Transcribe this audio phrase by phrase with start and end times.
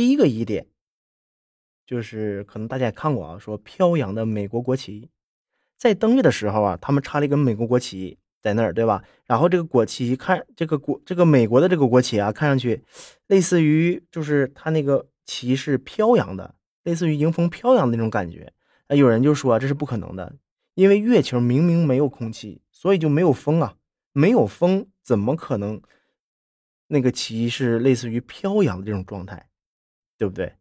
[0.00, 0.66] 第一个疑点，
[1.84, 5.10] 就是可能大家也看过啊，说飘扬的美国国旗，
[5.76, 9.04] 在登月的时候啊，他们插了一根美国国旗在那儿，对吧？
[9.26, 12.82] 然后这个国旗看这个国这个美国的这个国旗啊，看上去
[13.26, 16.54] 类似于就是它那个旗是飘扬的，
[16.84, 18.54] 类似于迎风飘扬的那种感觉。
[18.88, 20.34] 那有人就说这是不可能的，
[20.76, 23.76] 因为月球明明没有空气，所以就没有风啊，
[24.14, 25.82] 没有风怎么可能
[26.86, 29.48] 那个旗是类似于飘扬的这种状态？
[30.20, 30.52] 对不对？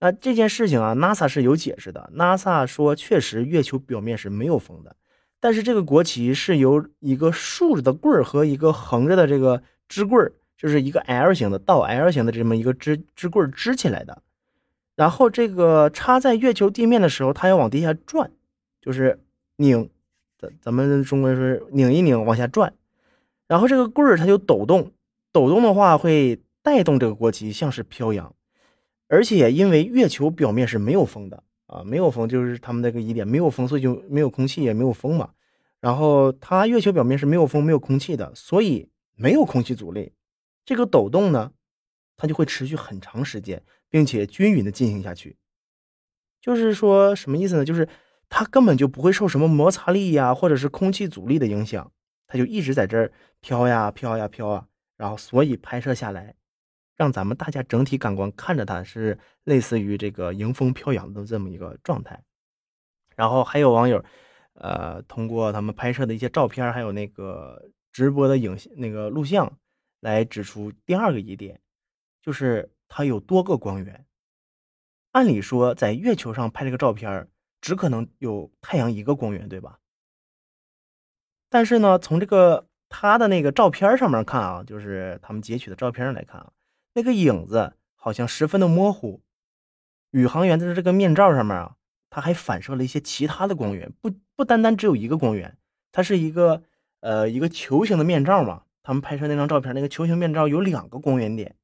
[0.00, 2.10] 那这件事情啊，NASA 是有解释的。
[2.16, 4.96] NASA 说，确实月球表面是没有风的，
[5.38, 14.20] 但是这个国旗是由一个竖着的棍儿和一个横着的这个支棍儿，就是一个 L 型的倒 L 型的这么一个支支棍儿支起来的。
[14.96, 18.32] 然后这个插在月球地面的时候，它要往地下转，
[18.80, 19.20] 就是
[19.58, 19.88] 拧，
[20.36, 22.74] 咱咱们中国人说拧一拧往下转，
[23.46, 24.90] 然后这个棍儿它就抖动，
[25.30, 28.34] 抖动的话会带动这个国旗像是飘扬。
[29.08, 35.30] 而且因为月球表面是没有风的啊，没有风就是他们那个疑点，没有风，所以就没有空气，也没有风嘛。
[35.80, 40.12] 然后它月球表面是没有风、没有空气的，所以没有空气阻力，
[40.64, 41.52] 这个抖动呢，
[42.16, 45.36] 它就会持续很长时间，并且均匀的进行下去。
[46.40, 47.64] 就是说什么意思呢？
[47.64, 47.88] 就是
[48.28, 51.90] 它根本就不会受什么摩擦力呀，或者是空气阻力的影响，
[52.26, 56.34] 它就一直在这儿飘呀飘呀飘啊，然后所以拍摄下来。
[56.98, 62.20] 让咱们大家整体感官看着它是类似于这个迎风飘扬的这么一个状态，
[63.14, 64.04] 然后还有网友，
[64.54, 69.56] 呃，通过他们拍摄的一些照片，还有那个直播的影那个录像，
[70.00, 71.60] 来指出第二个疑点，
[72.20, 74.04] 就是它有多个光源。
[75.12, 77.28] 按理说，在月球上拍这个照片，
[77.60, 79.78] 只可能有太阳一个光源，对吧？
[81.48, 86.52] 但是呢，从这个他的那个照片上面看啊，就是他们截取的照片上来看啊。
[86.98, 89.20] 那个影子好像十分的模糊，
[90.10, 91.76] 宇航员的这个面罩上面啊，
[92.10, 95.56] 它还反射了一些其他的光源，不不单单只有一个光源，
[95.92, 96.64] 它是一个
[96.98, 98.64] 呃一个球形的面罩嘛。
[98.82, 101.54] 他们拍摄那张照片，那个球形面罩有两个光源点，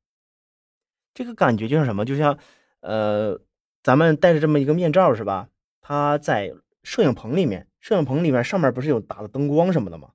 [1.14, 2.04] 这个感觉就像什么？
[2.04, 2.38] 就像
[2.78, 3.40] 呃
[3.82, 5.48] 咱们戴着这么一个面罩是吧？
[5.80, 6.54] 它在
[6.84, 10.12] 摄影棚里面，摄影棚里面上面不是有打的灯光什么的吗？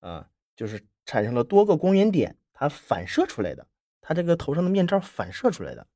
[0.00, 3.68] 啊，就是产生了多个光源点，它反射出来的。
[4.06, 5.86] 他这个头上的面罩反射出来的，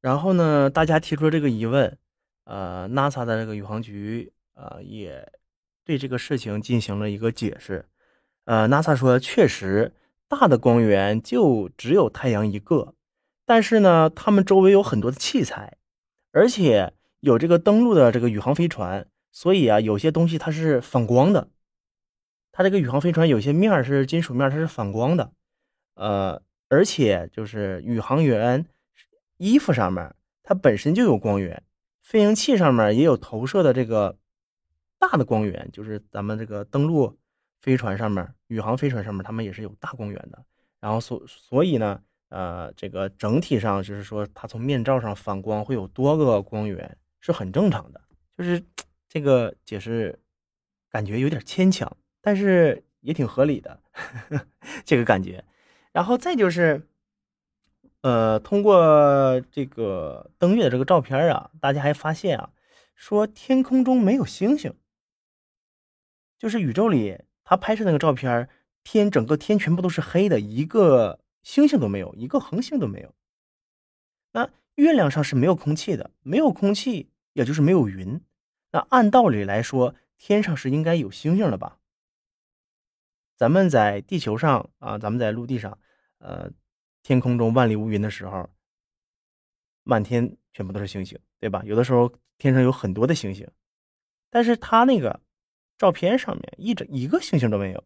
[0.00, 1.98] 然后呢，大家提出了这个疑问，
[2.44, 5.32] 呃，NASA 的这个宇航局啊，也
[5.84, 7.86] 对这个事情进行了一个解释，
[8.44, 9.92] 呃，NASA 说，确实
[10.28, 12.94] 大的光源就只有太阳一个，
[13.44, 15.78] 但是呢，他们周围有很多的器材，
[16.30, 21.48] 而且有这个登陆的这个宇航飞船，所以啊，有些东西它是反光的，
[22.52, 25.32] 它这个宇航飞船有些面是金属面，它是反光的，
[25.96, 26.40] 呃。
[26.72, 28.64] 而且就是宇航员
[29.36, 31.62] 衣服上面，它本身就有光源，
[32.00, 34.16] 飞行器上面也有投射的这个
[34.98, 37.18] 大的光源，就是咱们这个登陆
[37.60, 40.42] 飞船上面，宇航飞船上面，它们也是有大光源的。
[40.80, 42.00] 然后所所以呢，
[42.30, 48.00] 呃，这个整体上就是说，它从面罩上反光会有多个光源，是很正常的。
[48.38, 48.64] 就是
[49.10, 50.18] 这个解释
[50.88, 53.78] 感觉有点牵强，但是也挺合理的，
[54.86, 55.44] 这个感觉。
[55.92, 56.88] 然后再就是，
[58.00, 62.50] 呃，通过这个登月的这个照片啊，大家还发现啊，
[62.94, 64.74] 说天空中没有星星，
[66.38, 68.48] 就是宇宙里他拍摄那个照片，
[68.82, 73.14] 天整个天全部都是黑的，一个星星都没有，一个恒星都没有。
[74.32, 78.18] 那月亮上是没有空气的，没有空气，也就是没有云。
[78.70, 81.78] 那按道理来说，天上是应该有星星的吧？
[83.42, 85.76] 咱们在地球上啊，咱们在陆地上，
[86.18, 86.48] 呃，
[87.02, 88.48] 天空中万里无云的时候，
[89.82, 91.60] 满天全部都是星星，对吧？
[91.64, 93.50] 有的时候天上有很多的星星，
[94.30, 95.20] 但是他那个
[95.76, 97.82] 照片上面一整一个星星都没有。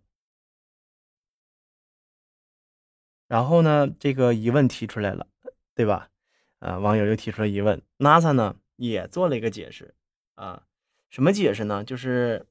[3.26, 5.26] 然后呢，这个疑问提出来了，
[5.74, 6.10] 对吧？
[6.58, 9.94] 啊，网友又提出了疑问，NASA 呢也做了一个解释
[10.34, 10.66] 啊，
[11.08, 11.82] 什么解释呢？
[11.82, 12.46] 就是。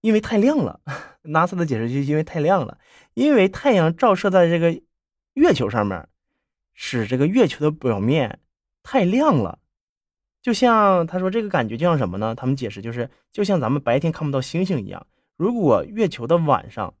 [0.00, 0.80] 因为太亮了
[1.24, 2.78] ，NASA 的解释就是因为太亮了，
[3.14, 4.80] 因为太阳照射在这个
[5.34, 6.08] 月球上面，
[6.72, 8.40] 使这个月球的表面
[8.82, 9.58] 太亮了，
[10.40, 12.34] 就像他说这个感觉就像什么呢？
[12.34, 15.06] 他们解释就是就像咱们白天看不到星星一样，
[15.36, 16.94] 如果月球的晚上，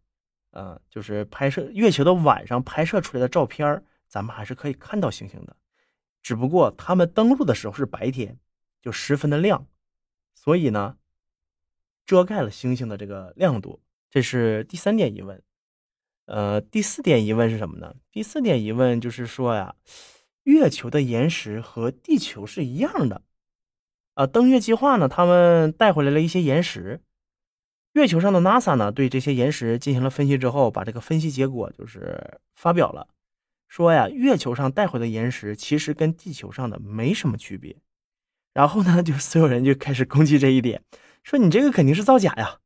[0.50, 5.56] 呃，就是拍摄月球的晚上拍摄出来的照片，咱们还是可以看到星星的，
[6.22, 8.38] 只不过他们登陆的时候是白天，
[8.82, 9.66] 就十分的亮，
[10.34, 10.96] 所以呢。
[12.10, 13.78] 遮盖了星星的这个亮度，
[14.10, 15.40] 这是第三点疑问。
[16.26, 17.94] 呃，第四点疑问是什么呢？
[18.10, 19.76] 第四点疑问就是说呀，
[20.42, 23.22] 月球的岩石和地球是一样的。
[24.14, 27.00] 啊，登月计划呢，他们带回来了一些岩石。
[27.92, 33.06] 月球上的 NASA 呢，对这些岩石进行了分析之后，把这个分析结果就是发表了，
[33.68, 37.76] 说呀，月球上带回的岩石其实跟地球上的没什么区别。
[38.52, 40.82] 然后呢，就所有人就开始攻击这一点，
[41.22, 42.58] 说你这个肯定是造假呀。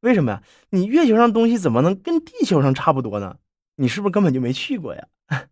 [0.00, 0.42] 为什么呀？
[0.70, 3.36] 你月球上东西怎么能跟地球上差不多呢？
[3.76, 5.06] 你是不是根本就没去过呀？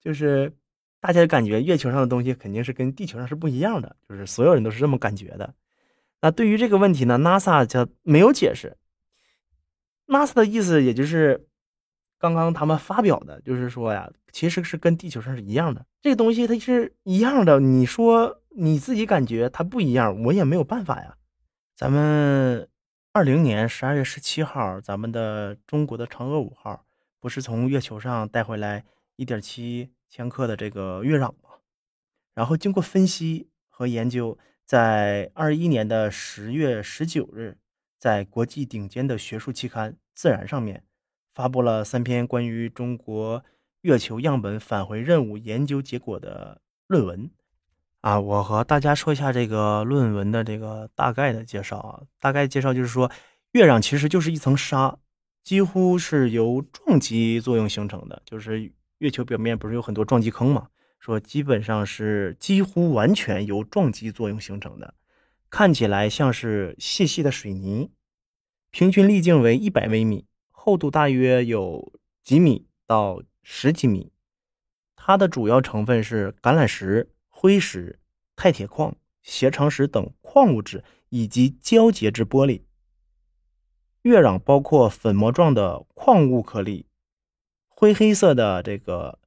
[0.00, 0.52] 就是
[1.00, 5.54] 大家感觉月球上的东西肯定是跟地球上是不一样的，就是所有人都是这么感觉的。
[6.20, 8.76] 那对于这个问题呢，NASA 就没有解释。
[10.06, 11.46] NASA 的意思也就是
[12.18, 17.58] 刚刚他们发表的，就是说呀，其实是跟地球上是一样的，这个东西它是一样的。
[17.60, 21.16] 你说你自己感觉它不一样，我也没有办法呀。
[21.76, 22.68] 咱们。
[23.16, 26.84] 二零年十二月十七号，咱们的中国的嫦娥五号
[27.20, 28.84] 不是从月球上带回来
[29.14, 31.60] 一点七千克的这个月壤吗？
[32.34, 34.36] 然后经过分析和研究，
[34.66, 37.56] 在二一年的十月十九日，
[37.96, 40.82] 在国际顶尖的学术期刊《自然》上面
[41.36, 43.44] 发布了三篇关于中国
[43.82, 47.30] 月球样本返回任务研究结果的论文。
[48.04, 52.02] 啊，我和大家说一下这个论文的这个大概的介绍啊。
[52.20, 53.10] 大概介绍就是说，
[53.52, 54.98] 月壤其实就是一层沙，
[55.42, 58.20] 几乎是由撞击作用形成的。
[58.26, 60.68] 就是月球表面不是有很多撞击坑嘛？
[61.00, 64.92] 说基本上是几乎完全由撞击作用形成的，
[65.48, 67.90] 看起来像是细细的水泥。
[68.70, 71.90] 平均粒径为一百微米，厚度大约有
[72.22, 74.12] 几米到十几米。
[74.94, 77.08] 它的主要成分是橄榄石。
[77.36, 77.98] 灰石、
[78.36, 82.62] 钛铁矿、斜长石等矿物质以及胶结质玻璃。
[84.02, 86.86] 月壤包括粉末状的矿物颗粒、
[87.68, 89.18] 灰黑色的这个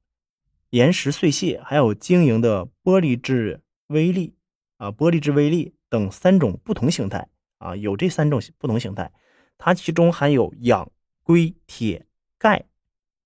[0.70, 4.34] 岩石碎屑，还有晶莹的玻璃质微粒
[4.78, 7.28] 啊，玻璃质微粒等三种不同形态
[7.58, 9.12] 啊，有这三种不同形态。
[9.58, 10.90] 它其中含有氧、
[11.22, 12.06] 硅、铁、
[12.38, 12.64] 钙、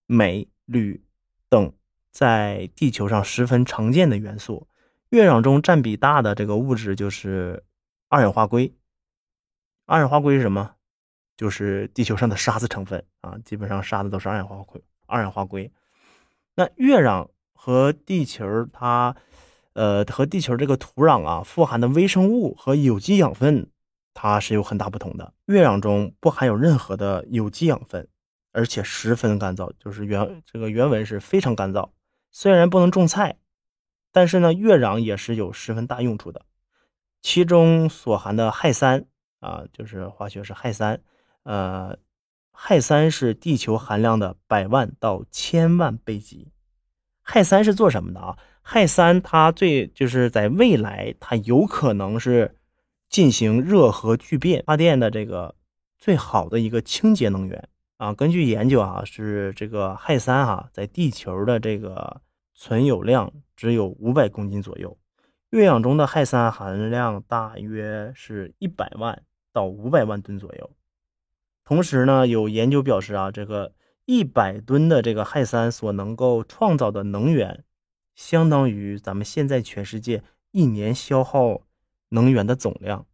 [0.07, 1.03] 镁、铝
[1.49, 1.73] 等
[2.11, 4.67] 在地球上十分常见的元素。
[5.13, 7.63] 月壤中占比大的这个物质就是
[8.09, 8.75] 二氧化硅。
[9.85, 10.75] 二氧化硅是什么？
[11.37, 14.83] 就是地球上的沙子成分啊，基本上沙子都是二氧化硅。
[15.05, 15.71] 二氧化硅。
[16.55, 19.15] 那月壤和地球它，
[19.75, 23.69] 呃，和地球这个土壤啊，富含的微生物和有机养分，
[24.15, 25.35] 它是有很大不同的。
[25.45, 28.09] 月壤中不含有任何的有机养分，
[28.53, 31.91] 而且十分干燥，就是原这个原文是非常干燥。
[32.31, 33.37] 虽然不能种菜。
[34.13, 36.43] 但是呢，月壤也是有十分大用处的，
[37.23, 39.07] 其中所含的氦三
[39.41, 41.01] 啊，就是化学是氦三，
[41.45, 41.97] 呃，
[42.53, 46.53] 氦三是地球含量的百万到千万倍级。
[47.25, 48.37] 氦三是做什么的啊？
[48.63, 52.57] 氦三它最就是在未来它有可能是
[53.09, 55.55] 进行热核聚变发电的这个
[55.99, 58.13] 最好的一个清洁能源啊。
[58.13, 62.21] 根据研究啊，是这个氦三哈在地球的这个
[62.63, 63.33] 存有量。
[63.57, 64.99] 只有五百公斤左右，
[65.51, 69.23] 月壤中的氦三含量大约是一百万
[69.53, 70.71] 到五百万吨左右。
[71.63, 73.73] 同时呢，有研究表示啊，这个
[74.05, 77.65] 一百吨的这个氦三所能够创造的能源，
[78.17, 81.63] 相当于咱们现在全世界一年消耗
[82.09, 83.07] 能源的总量。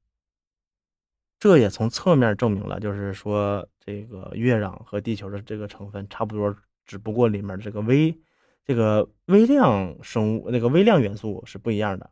[1.38, 8.18] 这也从侧面证明了，就是说这个月壤和地球的这个成分差不多，只不过里面这个微。
[8.68, 12.10] 这个微量生物，那个微量元素是不一样的。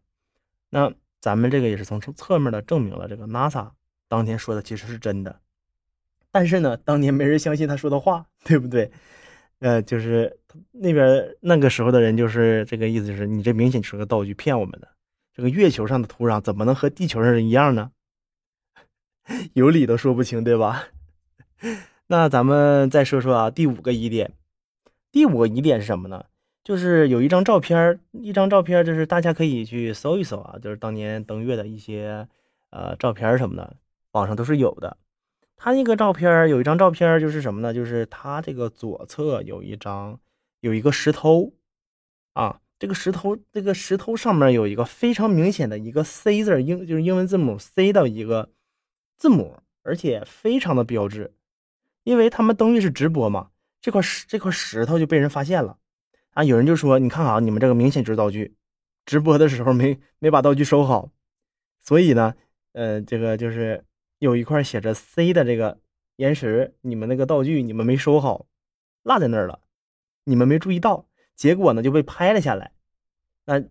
[0.71, 3.73] 那咱们这个也是从侧面的证明了，这个 NASA
[4.09, 5.39] 当天说的其实是真的。
[6.31, 8.91] 但是呢，当年没人相信他说的话，对不对？
[9.59, 10.39] 呃，就是
[10.73, 14.89] 那边那个时候的人就是这个意思，就是你这明显是个道具，骗我们的。
[15.35, 17.91] 这个月球上的土壤怎么能和地球上一样呢？
[19.53, 20.89] 有理都说不清，对吧？
[22.09, 24.33] 那咱们再说说啊，第五个疑点。
[25.13, 26.25] 第五个疑点是什么呢？
[26.66, 32.26] 就是有一张照片一张照片就是大家可以去搜一搜啊，就是当年登月的一些
[32.70, 33.76] 呃照片什么的，
[34.11, 34.96] 网上都是有的。
[35.56, 37.73] 他那个照片有一张照片就是什么呢？
[37.73, 40.18] 就是他这个左侧有一张
[40.58, 41.52] 有一个石头
[42.32, 48.50] 啊，这个石头这个石头上面有一个非常明显的一个 C 字英，就是英文字母 C 的一个
[49.16, 51.32] 字母，而且非常的标志。
[52.02, 55.78] 因为他们登月是直播嘛，这块石这块石头就被人发现了。
[56.37, 58.55] 啊，有人就说，你看啊，你们这个明显就是道具，
[59.07, 61.11] 直播的时候没没把道具收好，
[61.81, 62.35] 所以呢，
[62.73, 63.83] 呃，这个就是
[64.19, 65.81] 有一块写着 C 的这个
[66.16, 68.45] 岩石，你们那个道具你们没收好，
[69.02, 69.61] 落在那儿了，
[70.25, 72.73] 你们没注意到，结果呢就被拍了下来，
[73.47, 73.62] 那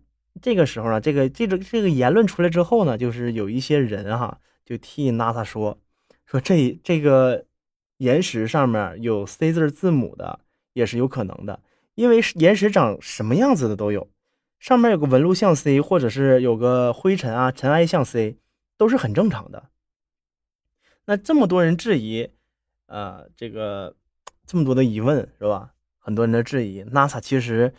[0.42, 5.78] 这个时候呢，这个这个这个言论出来之后呢，就是有一些人哈，就替 NASA 说
[6.24, 7.46] 说这这个
[7.98, 10.40] 岩石上面有 C 字字母的
[10.72, 11.60] 也是有可能的，
[11.96, 14.08] 因为岩石长什么样子的都有，
[14.60, 18.38] 上面有个纹路像 C，或者是有个灰尘啊尘埃像 C，
[18.76, 19.70] 都是很正常的。
[21.06, 22.28] 那这么多人质疑，
[22.86, 23.96] 呃，这个
[24.46, 25.72] 这么多的疑问是吧？
[25.98, 27.72] 很多人的质疑，NASA 其实，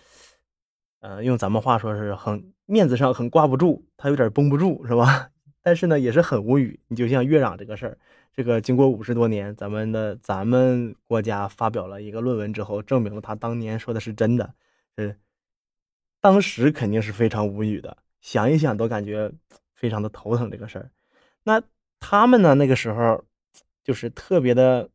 [1.00, 5.30] 呃，用咱们话说是很面子上很挂不住，他有点绷不住是吧？
[5.62, 6.80] 但是呢，也是很无语。
[6.88, 7.98] 你就像月壤这个事儿，
[8.38, 14.54] 这个经过五十多年，咱们的咱们国家发表了一个论文之后，证明了他当年说的是真的，
[14.96, 15.20] 是
[16.22, 19.30] 当时肯定是非常无语的，想一想都感觉
[19.74, 20.90] 非常的头疼这个事儿。
[21.44, 21.62] 那。
[22.00, 22.54] 他们呢？
[22.54, 23.26] 那个时候
[23.84, 24.88] 就是特别的，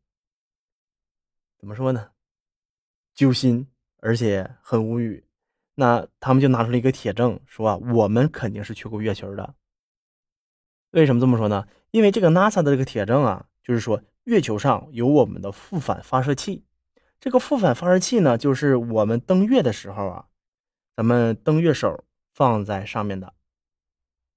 [1.59, 2.13] 怎么说呢？
[3.13, 5.25] 揪心，而且很无语。
[5.75, 9.53] 那他们就拿出了一个铁证，说啊，我们肯定是去过月球的。
[10.93, 11.67] 为什么这么说呢？
[11.93, 16.65] 因为这个 NASA 的这个铁证啊，就是说月球上有我们的复反发射器。
[17.21, 20.25] 这个复反发射器呢，就是我们登月的时候啊，
[20.97, 22.03] 咱们登月手
[22.35, 23.33] 放在上面的。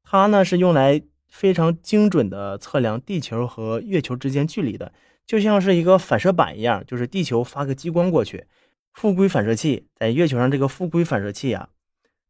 [0.04, 1.02] 它呢是用来。
[1.28, 4.94] 非常精准的测量地球和月球之间距离的，
[5.26, 8.46] 就像是一个反射板一样，就是地球发个激光过去，
[8.94, 11.68] 复归反射器在月球上这个复归反射器啊，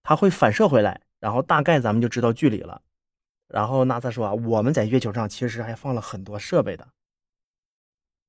[0.01, 2.81] 它会反射回来，然后大概咱们就知道距离了。
[3.47, 6.87] 然后 NASA 说啊，我们在月球上其实还放了很多设备的。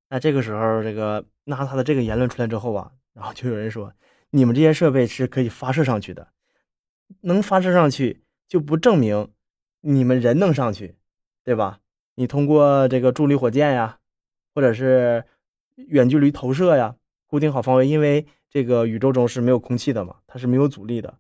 [0.09, 3.93] 那这个时候，这个 NASA 的这个言论出来之后啊，然后就有人说，
[4.31, 6.29] 你们这些设备是可以发射上去的，
[7.23, 9.33] 能发射上去就不证明。
[9.83, 10.97] 你们人能上去，
[11.45, 11.79] 对吧？
[12.17, 14.01] 你通过这个助力火箭呀，
[14.53, 15.25] 或者是
[15.77, 16.97] 远距离投射呀，
[17.29, 21.19] 固定好方位，因为这个宇宙中是没有空气的嘛，它是没有阻力的。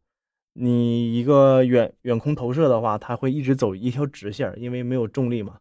[0.58, 5.60] 你一个远远空投射的话，它会一直走一条直线，因为没有重力嘛，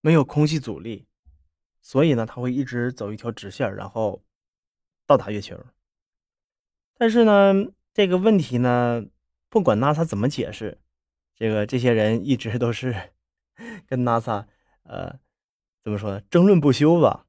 [0.00, 1.06] 没有空气阻力，
[1.80, 4.24] 所以呢，它会一直走一条直线，然后
[5.06, 5.58] 到达月球。
[6.96, 7.54] 但是呢，
[7.92, 9.04] 这个问题呢，
[9.48, 10.78] 不管 NASA 怎么解释。
[11.36, 12.94] 这个这些人一直都是
[13.86, 14.46] 跟 NASA，
[14.84, 15.18] 呃，
[15.82, 16.20] 怎么说呢？
[16.30, 17.26] 争论不休吧。